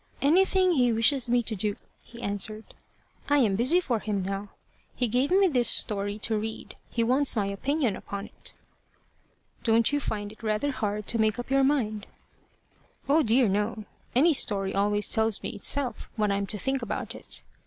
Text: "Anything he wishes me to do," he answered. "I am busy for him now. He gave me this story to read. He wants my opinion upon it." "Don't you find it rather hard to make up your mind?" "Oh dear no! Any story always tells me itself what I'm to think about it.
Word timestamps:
"Anything 0.23 0.71
he 0.71 0.91
wishes 0.91 1.29
me 1.29 1.43
to 1.43 1.55
do," 1.55 1.75
he 2.01 2.23
answered. 2.23 2.73
"I 3.29 3.37
am 3.37 3.55
busy 3.55 3.79
for 3.79 3.99
him 3.99 4.23
now. 4.23 4.49
He 4.95 5.07
gave 5.07 5.29
me 5.29 5.45
this 5.47 5.69
story 5.69 6.17
to 6.25 6.39
read. 6.39 6.73
He 6.89 7.03
wants 7.03 7.35
my 7.35 7.45
opinion 7.45 7.95
upon 7.95 8.25
it." 8.25 8.55
"Don't 9.63 9.91
you 9.93 9.99
find 9.99 10.31
it 10.31 10.41
rather 10.41 10.71
hard 10.71 11.05
to 11.05 11.21
make 11.21 11.37
up 11.37 11.51
your 11.51 11.63
mind?" 11.63 12.07
"Oh 13.07 13.21
dear 13.21 13.47
no! 13.47 13.85
Any 14.15 14.33
story 14.33 14.73
always 14.73 15.07
tells 15.07 15.43
me 15.43 15.49
itself 15.51 16.09
what 16.15 16.31
I'm 16.31 16.47
to 16.47 16.57
think 16.57 16.81
about 16.81 17.13
it. 17.13 17.43